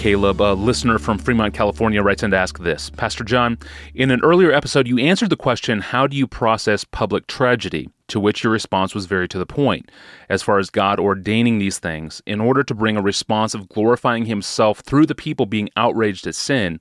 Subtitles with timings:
[0.00, 3.58] Caleb, a listener from Fremont, California, writes in to ask this Pastor John,
[3.94, 7.90] in an earlier episode, you answered the question, How do you process public tragedy?
[8.08, 9.90] To which your response was very to the point,
[10.30, 14.24] as far as God ordaining these things in order to bring a response of glorifying
[14.24, 16.80] Himself through the people being outraged at sin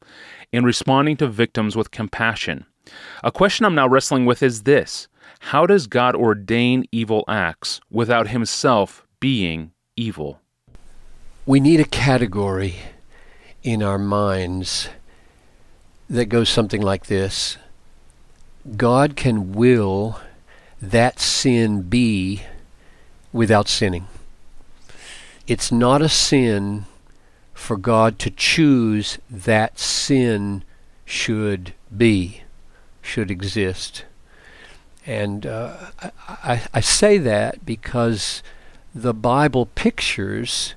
[0.54, 2.66] and responding to victims with compassion.
[3.22, 5.10] A question I'm now wrestling with is this
[5.40, 10.40] How does God ordain evil acts without Himself being evil?
[11.46, 12.76] We need a category
[13.64, 14.90] in our minds
[16.10, 17.58] that goes something like this
[18.76, 20.20] God can will
[20.82, 22.44] that sin be
[23.32, 24.08] without sinning.
[25.48, 26.86] It's not a sin
[27.54, 30.64] for God to choose that sin
[31.06, 32.44] should be,
[33.02, 34.06] should exist.
[35.06, 35.76] And uh,
[36.28, 38.44] I, I, say that because
[38.94, 40.76] the Bible pictures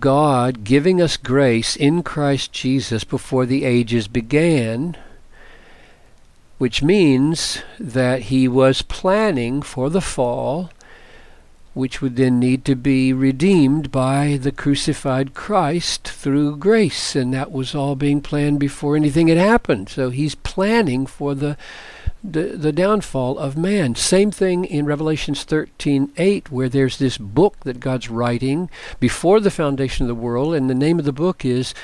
[0.00, 4.96] God giving us grace in Christ Jesus before the ages began
[6.58, 10.70] which means that he was planning for the fall,
[11.74, 17.52] which would then need to be redeemed by the crucified Christ through grace, and that
[17.52, 19.90] was all being planned before anything had happened.
[19.90, 21.58] So he's planning for the
[22.22, 23.94] the, the downfall of man.
[23.94, 30.04] Same thing in Revelations 13:8 where there's this book that God's writing before the foundation
[30.04, 31.74] of the world and the name of the book is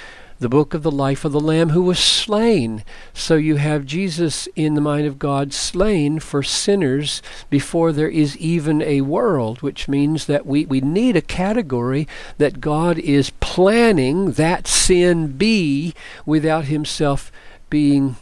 [0.43, 2.83] the book of the life of the Lamb who was slain.
[3.15, 8.37] So you have Jesus in the mind of God slain for sinners before there is
[8.39, 14.33] even a world, which means that we, we need a category that God is planning
[14.33, 15.95] that sin be
[16.27, 17.31] without himself
[17.71, 18.17] being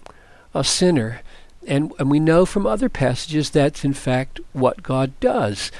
[0.52, 1.22] a sinner.
[1.66, 5.70] And, and we know from other passages that's in fact what God does.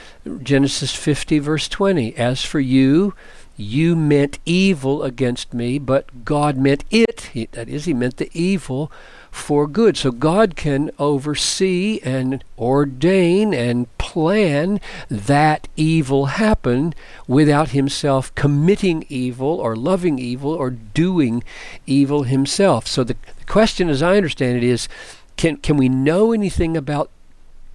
[0.42, 2.14] Genesis 50, verse 20.
[2.16, 3.14] As for you,
[3.60, 8.30] you meant evil against me, but God meant it, he, that is, He meant the
[8.32, 8.90] evil
[9.30, 9.96] for good.
[9.96, 16.94] So God can oversee and ordain and plan that evil happen
[17.28, 21.44] without Himself committing evil or loving evil or doing
[21.86, 22.86] evil Himself.
[22.86, 24.88] So the, the question, as I understand it, is
[25.40, 27.10] can, can we know anything about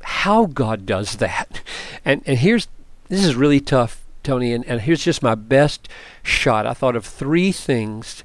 [0.03, 1.61] how God does that?
[2.05, 2.67] And, and here's
[3.09, 5.89] this is really tough Tony, and, and here's just my best
[6.21, 6.67] shot.
[6.67, 8.23] I thought of three things.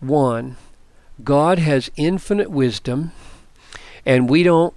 [0.00, 0.56] One,
[1.24, 3.12] God has infinite wisdom,
[4.04, 4.74] and we don't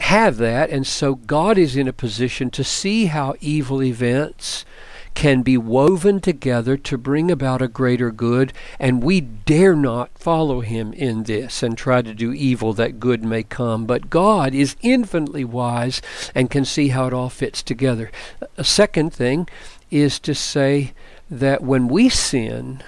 [0.00, 4.66] have that, and so God is in a position to see how evil events
[5.14, 10.60] can be woven together to bring about a greater good, and we dare not follow
[10.60, 13.86] him in this and try to do evil that good may come.
[13.86, 16.02] But God is infinitely wise
[16.34, 18.10] and can see how it all fits together.
[18.56, 19.48] A second thing
[19.90, 20.92] is to say
[21.30, 22.82] that when we sin,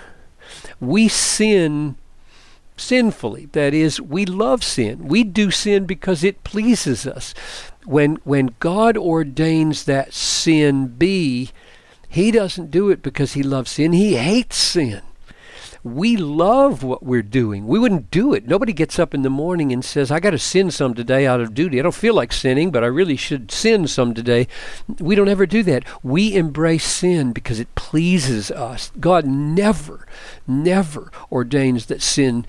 [0.80, 1.96] we sin
[2.76, 3.46] sinfully.
[3.52, 5.08] That is, we love sin.
[5.08, 7.34] We do sin because it pleases us.
[7.84, 11.50] When when God ordains that sin be,
[12.08, 13.92] he doesn't do it because he loves sin.
[13.92, 15.02] He hates sin
[15.86, 17.68] we love what we're doing.
[17.68, 18.48] We wouldn't do it.
[18.48, 21.40] Nobody gets up in the morning and says, I got to sin some today out
[21.40, 21.78] of duty.
[21.78, 24.48] I don't feel like sinning, but I really should sin some today.
[24.98, 25.84] We don't ever do that.
[26.02, 28.90] We embrace sin because it pleases us.
[28.98, 30.06] God never,
[30.46, 32.46] never ordains that sin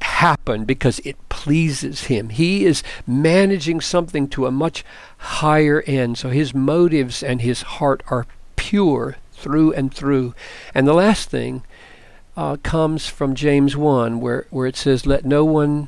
[0.00, 2.28] happen because it pleases him.
[2.28, 4.84] He is managing something to a much
[5.18, 6.18] higher end.
[6.18, 8.28] So his motives and his heart are
[8.74, 10.34] pure through and through.
[10.74, 11.62] And the last thing
[12.36, 15.86] uh, comes from James 1, where, where it says, Let no one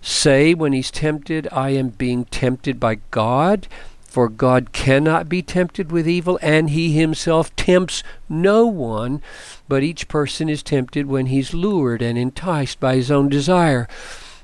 [0.00, 3.66] say when he's tempted, I am being tempted by God.
[4.04, 9.20] For God cannot be tempted with evil, and he himself tempts no one,
[9.66, 13.88] but each person is tempted when he's lured and enticed by his own desire.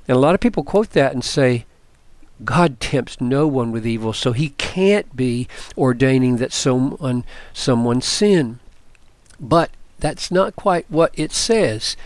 [0.09, 1.67] And a lot of people quote that and say,
[2.45, 8.59] God tempts no one with evil, so he can't be ordaining that someone someone sin.
[9.39, 11.97] But that's not quite what it says.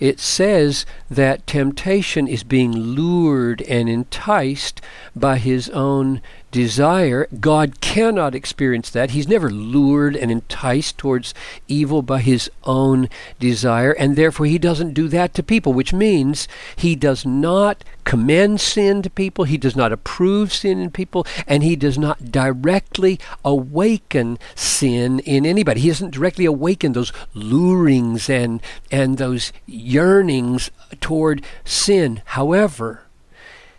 [0.00, 4.80] It says that temptation is being lured and enticed
[5.14, 6.20] by his own
[6.54, 7.26] desire.
[7.40, 9.10] God cannot experience that.
[9.10, 11.34] He's never lured and enticed towards
[11.66, 13.08] evil by his own
[13.40, 16.46] desire, and therefore he doesn't do that to people, which means
[16.76, 21.64] he does not commend sin to people, he does not approve sin in people, and
[21.64, 25.80] he does not directly awaken sin in anybody.
[25.80, 28.62] He doesn't directly awaken those lurings and
[28.92, 30.70] and those yearnings
[31.00, 32.22] toward sin.
[32.26, 33.02] However,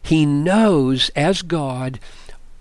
[0.04, 2.02] he knows as God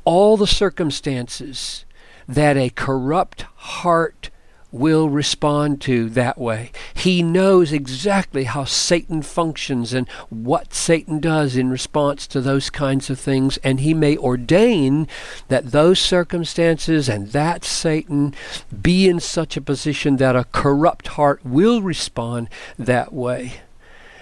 [0.05, 1.85] all the circumstances
[2.29, 4.31] that a corrupt heart
[4.75, 6.73] will respond to that way.
[6.93, 13.09] He knows exactly how Satan functions and what Satan does in response to those kinds
[13.09, 15.07] of things, and he may ordain
[15.47, 18.35] that those circumstances and that Satan
[18.83, 23.61] be in such a position that a corrupt heart will respond that way.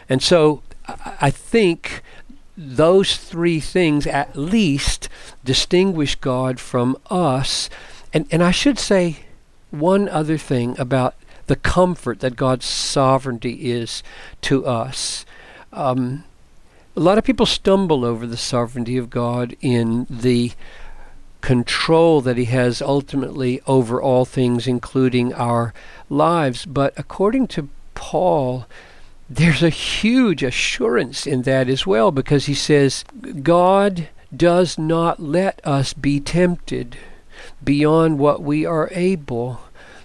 [0.07, 2.03] And so I think
[2.57, 5.09] those three things at least
[5.45, 7.71] distinguish God from us.
[8.13, 9.21] And, and I should say
[9.71, 11.15] one other thing about
[11.47, 14.03] the comfort that God's sovereignty is
[14.43, 15.25] to us.
[15.73, 16.25] Um,
[16.95, 20.53] a lot of people stumble over the sovereignty of God in the
[21.41, 25.73] control that He has ultimately over all things, including our
[26.11, 26.67] lives.
[26.67, 28.67] But according to Paul,
[29.37, 33.03] there's a huge assurance in that as well because he says,
[33.43, 36.99] God does not let us be tempted
[37.65, 39.61] beyond what we are able,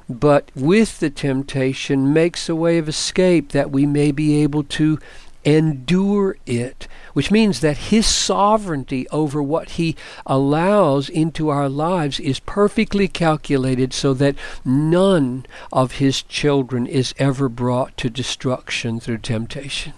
[0.10, 4.98] but with the temptation makes a way of escape that we may be able to
[5.44, 9.96] endure it, which means that His sovereignty over what He
[10.26, 14.36] allows into our lives is perfectly calculated so that
[14.66, 19.94] none of His children is ever brought to destruction through temptation.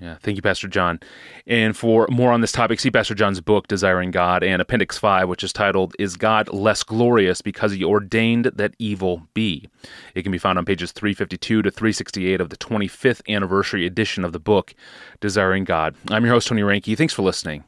[0.00, 0.98] Yeah, thank you, Pastor John.
[1.46, 5.28] And for more on this topic, see Pastor John's book, Desiring God, and Appendix 5,
[5.28, 9.68] which is titled, Is God Less Glorious Because He Ordained That Evil Be?
[10.14, 14.32] It can be found on pages 352 to 368 of the 25th anniversary edition of
[14.32, 14.74] the book,
[15.20, 15.94] Desiring God.
[16.10, 16.96] I'm your host, Tony Reinke.
[16.98, 17.64] Thanks for listening.